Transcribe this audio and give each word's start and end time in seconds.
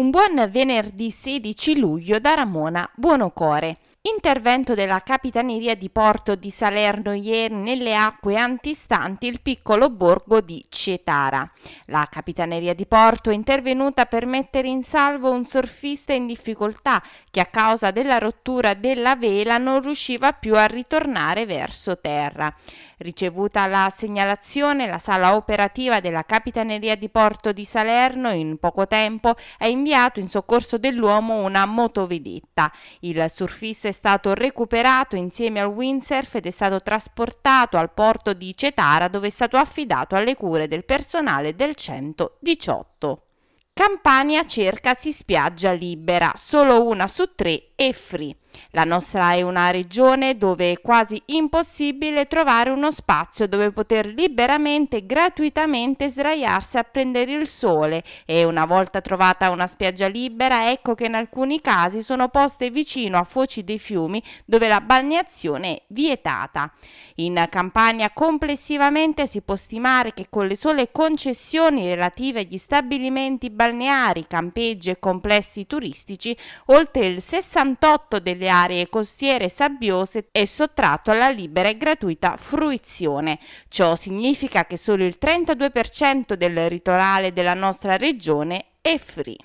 Un 0.00 0.08
buon 0.08 0.48
venerdì 0.50 1.10
16 1.10 1.78
luglio 1.78 2.18
da 2.18 2.32
Ramona 2.32 2.90
Buonocore. 2.96 3.76
Intervento 4.02 4.72
della 4.72 5.02
Capitaneria 5.02 5.74
di 5.74 5.90
Porto 5.90 6.34
di 6.34 6.48
Salerno 6.48 7.12
ieri 7.12 7.52
nelle 7.52 7.94
acque 7.94 8.38
antistanti 8.38 9.26
il 9.26 9.42
piccolo 9.42 9.90
borgo 9.90 10.40
di 10.40 10.64
Cetara. 10.70 11.46
La 11.84 12.08
Capitaneria 12.10 12.72
di 12.72 12.86
Porto 12.86 13.28
è 13.28 13.34
intervenuta 13.34 14.06
per 14.06 14.24
mettere 14.24 14.68
in 14.68 14.82
salvo 14.84 15.30
un 15.30 15.44
surfista 15.44 16.14
in 16.14 16.26
difficoltà 16.26 17.02
che 17.30 17.40
a 17.40 17.44
causa 17.44 17.90
della 17.90 18.16
rottura 18.16 18.72
della 18.72 19.16
vela 19.16 19.58
non 19.58 19.82
riusciva 19.82 20.32
più 20.32 20.56
a 20.56 20.64
ritornare 20.64 21.44
verso 21.44 22.00
terra. 22.00 22.50
Ricevuta 22.96 23.66
la 23.66 23.92
segnalazione, 23.94 24.86
la 24.86 24.98
sala 24.98 25.34
operativa 25.34 26.00
della 26.00 26.24
Capitaneria 26.24 26.96
di 26.96 27.10
Porto 27.10 27.52
di 27.52 27.66
Salerno 27.66 28.30
in 28.30 28.58
poco 28.58 28.86
tempo 28.86 29.34
ha 29.58 29.66
inviato 29.66 30.20
in 30.20 30.28
soccorso 30.28 30.78
dell'uomo 30.78 31.42
una 31.42 31.66
motovedetta. 31.66 32.72
Il 33.00 33.24
surfista 33.28 33.88
è 33.90 33.92
stato 33.92 34.34
recuperato 34.34 35.16
insieme 35.16 35.60
al 35.60 35.68
windsurf 35.68 36.36
ed 36.36 36.46
è 36.46 36.50
stato 36.50 36.80
trasportato 36.80 37.76
al 37.76 37.92
porto 37.92 38.32
di 38.32 38.56
Cetara 38.56 39.08
dove 39.08 39.26
è 39.26 39.30
stato 39.30 39.56
affidato 39.56 40.14
alle 40.14 40.34
cure 40.34 40.66
del 40.66 40.84
personale 40.84 41.54
del 41.54 41.74
118. 41.74 43.24
Campania 43.72 44.44
cercasi 44.46 45.12
spiaggia 45.12 45.72
libera, 45.72 46.32
solo 46.36 46.84
una 46.84 47.08
su 47.08 47.34
tre 47.34 47.70
è 47.74 47.92
free. 47.92 48.36
La 48.72 48.84
nostra 48.84 49.32
è 49.32 49.42
una 49.42 49.70
regione 49.70 50.36
dove 50.36 50.72
è 50.72 50.80
quasi 50.80 51.20
impossibile 51.26 52.26
trovare 52.26 52.70
uno 52.70 52.90
spazio 52.90 53.48
dove 53.48 53.72
poter 53.72 54.06
liberamente 54.06 54.98
e 54.98 55.06
gratuitamente 55.06 56.08
sdraiarsi 56.08 56.78
a 56.78 56.84
prendere 56.84 57.32
il 57.32 57.48
sole 57.48 58.04
e 58.24 58.44
una 58.44 58.66
volta 58.66 59.00
trovata 59.00 59.50
una 59.50 59.66
spiaggia 59.66 60.06
libera 60.06 60.70
ecco 60.70 60.94
che 60.94 61.06
in 61.06 61.14
alcuni 61.14 61.60
casi 61.60 62.02
sono 62.02 62.28
poste 62.28 62.70
vicino 62.70 63.18
a 63.18 63.24
foci 63.24 63.64
dei 63.64 63.78
fiumi 63.78 64.22
dove 64.44 64.68
la 64.68 64.80
balneazione 64.80 65.76
è 65.76 65.82
vietata. 65.88 66.72
In 67.16 67.46
Campania 67.50 68.10
complessivamente 68.10 69.26
si 69.26 69.42
può 69.42 69.56
stimare 69.56 70.14
che 70.14 70.26
con 70.30 70.46
le 70.46 70.56
sole 70.56 70.90
concessioni 70.90 71.88
relative 71.88 72.40
agli 72.40 72.56
stabilimenti 72.56 73.50
balneari, 73.50 74.26
campeggi 74.26 74.90
e 74.90 74.98
complessi 74.98 75.66
turistici, 75.66 76.36
oltre 76.66 77.06
il 77.06 77.20
68 77.20 78.18
delle 78.40 78.48
aree 78.48 78.88
costiere 78.88 79.50
sabbiose 79.50 80.28
è 80.32 80.46
sottratto 80.46 81.10
alla 81.10 81.28
libera 81.28 81.68
e 81.68 81.76
gratuita 81.76 82.36
fruizione. 82.38 83.38
Ciò 83.68 83.94
significa 83.94 84.64
che 84.64 84.78
solo 84.78 85.04
il 85.04 85.18
32% 85.20 86.32
del 86.32 86.66
litorale 86.68 87.34
della 87.34 87.54
nostra 87.54 87.96
regione 87.96 88.64
è 88.80 88.96
free. 88.96 89.36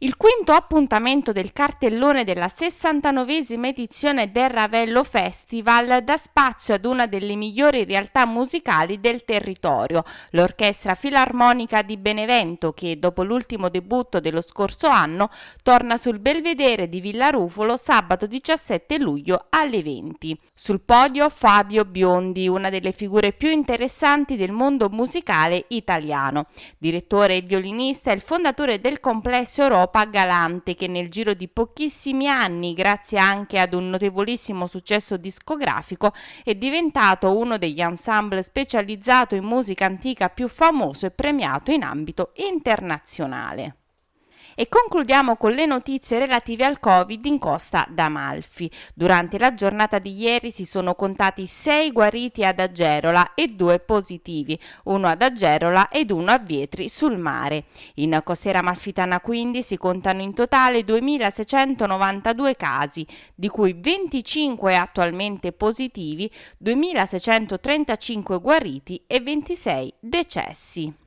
Il 0.00 0.16
quinto 0.16 0.52
appuntamento 0.52 1.32
del 1.32 1.52
cartellone 1.52 2.22
della 2.22 2.46
69esima 2.46 3.66
edizione 3.66 4.30
del 4.30 4.48
Ravello 4.48 5.02
Festival 5.02 6.04
dà 6.04 6.16
spazio 6.16 6.74
ad 6.74 6.84
una 6.84 7.08
delle 7.08 7.34
migliori 7.34 7.84
realtà 7.84 8.24
musicali 8.24 9.00
del 9.00 9.24
territorio, 9.24 10.04
l'Orchestra 10.30 10.94
Filarmonica 10.94 11.82
di 11.82 11.96
Benevento 11.96 12.72
che 12.74 13.00
dopo 13.00 13.24
l'ultimo 13.24 13.70
debutto 13.70 14.20
dello 14.20 14.40
scorso 14.40 14.86
anno 14.86 15.30
torna 15.64 15.96
sul 15.96 16.20
Belvedere 16.20 16.88
di 16.88 17.00
Villa 17.00 17.30
Rufolo 17.30 17.76
sabato 17.76 18.28
17 18.28 18.98
luglio 18.98 19.46
alle 19.48 19.82
20. 19.82 20.38
Sul 20.54 20.80
podio 20.80 21.28
Fabio 21.28 21.84
Biondi, 21.84 22.46
una 22.46 22.70
delle 22.70 22.92
figure 22.92 23.32
più 23.32 23.50
interessanti 23.50 24.36
del 24.36 24.52
mondo 24.52 24.90
musicale 24.90 25.64
italiano. 25.70 26.46
Direttore 26.78 27.34
e 27.34 27.40
violinista 27.40 28.12
e 28.12 28.14
il 28.14 28.20
fondatore 28.20 28.80
del 28.80 29.00
complesso 29.00 29.62
Europa 29.62 29.86
Europa 29.88 30.04
Galante 30.04 30.74
che 30.74 30.86
nel 30.86 31.08
giro 31.08 31.32
di 31.32 31.48
pochissimi 31.48 32.28
anni, 32.28 32.74
grazie 32.74 33.18
anche 33.18 33.58
ad 33.58 33.72
un 33.72 33.88
notevolissimo 33.88 34.66
successo 34.66 35.16
discografico, 35.16 36.12
è 36.44 36.54
diventato 36.54 37.36
uno 37.36 37.56
degli 37.56 37.80
ensemble 37.80 38.42
specializzato 38.42 39.34
in 39.34 39.44
musica 39.44 39.86
antica 39.86 40.28
più 40.28 40.46
famoso 40.46 41.06
e 41.06 41.10
premiato 41.10 41.70
in 41.70 41.84
ambito 41.84 42.32
internazionale. 42.34 43.77
E 44.54 44.68
concludiamo 44.68 45.36
con 45.36 45.52
le 45.52 45.66
notizie 45.66 46.18
relative 46.18 46.64
al 46.64 46.80
Covid 46.80 47.24
in 47.26 47.38
Costa 47.38 47.86
d'Amalfi. 47.88 48.70
Durante 48.94 49.38
la 49.38 49.54
giornata 49.54 49.98
di 49.98 50.16
ieri 50.16 50.50
si 50.50 50.64
sono 50.64 50.94
contati 50.94 51.46
6 51.46 51.92
guariti 51.92 52.44
ad 52.44 52.58
Agerola 52.58 53.34
e 53.34 53.48
2 53.48 53.78
positivi, 53.80 54.58
uno 54.84 55.06
ad 55.06 55.22
Agerola 55.22 55.88
ed 55.88 56.10
uno 56.10 56.32
a 56.32 56.38
Vietri 56.38 56.88
sul 56.88 57.18
mare. 57.18 57.64
In 57.94 58.20
Costiera 58.24 58.58
Amalfitana 58.58 59.20
quindi 59.20 59.62
si 59.62 59.76
contano 59.76 60.22
in 60.22 60.34
totale 60.34 60.84
2692 60.84 62.56
casi, 62.56 63.06
di 63.34 63.48
cui 63.48 63.74
25 63.78 64.76
attualmente 64.76 65.52
positivi, 65.52 66.30
2635 66.58 68.40
guariti 68.40 69.02
e 69.06 69.20
26 69.20 69.94
decessi. 70.00 71.06